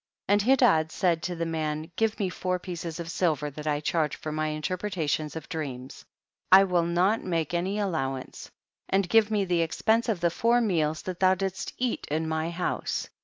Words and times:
36. 0.27 0.29
And 0.49 0.59
Hedad 0.59 0.91
said 0.91 1.21
to 1.21 1.35
the 1.35 1.45
man, 1.45 1.91
give 1.95 2.17
me 2.19 2.27
four 2.29 2.57
pieces 2.57 2.99
of 2.99 3.11
silver 3.11 3.51
that 3.51 3.67
I 3.67 3.79
charge 3.81 4.15
for 4.15 4.31
my 4.31 4.47
interpretations 4.47 5.35
of 5.35 5.47
dreams; 5.47 6.05
1 6.51 6.67
will 6.69 6.87
not 6.87 7.23
make 7.23 7.53
any 7.53 7.77
allow 7.77 8.15
ance; 8.15 8.49
and 8.89 9.07
give 9.07 9.29
me 9.29 9.45
the 9.45 9.61
expense 9.61 10.09
of 10.09 10.19
the 10.19 10.31
four 10.31 10.59
meals 10.59 11.03
that 11.03 11.19
thou 11.19 11.35
didst 11.35 11.73
eat 11.77 12.07
in 12.09 12.27
my 12.27 12.49
house. 12.49 13.09